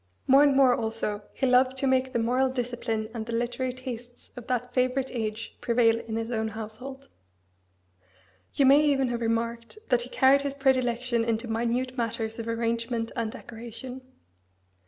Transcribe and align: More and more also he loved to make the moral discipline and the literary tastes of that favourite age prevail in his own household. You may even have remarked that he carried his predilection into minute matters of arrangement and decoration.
More 0.25 0.41
and 0.41 0.55
more 0.55 0.73
also 0.73 1.21
he 1.31 1.45
loved 1.45 1.77
to 1.77 1.85
make 1.85 2.11
the 2.11 2.17
moral 2.17 2.49
discipline 2.49 3.07
and 3.13 3.23
the 3.27 3.33
literary 3.35 3.71
tastes 3.71 4.31
of 4.35 4.47
that 4.47 4.73
favourite 4.73 5.11
age 5.11 5.55
prevail 5.61 5.99
in 5.99 6.15
his 6.15 6.31
own 6.31 6.47
household. 6.47 7.07
You 8.55 8.65
may 8.65 8.83
even 8.83 9.09
have 9.09 9.21
remarked 9.21 9.77
that 9.89 10.01
he 10.01 10.09
carried 10.09 10.41
his 10.41 10.55
predilection 10.55 11.23
into 11.23 11.47
minute 11.47 11.97
matters 11.97 12.39
of 12.39 12.47
arrangement 12.47 13.11
and 13.15 13.31
decoration. 13.31 14.01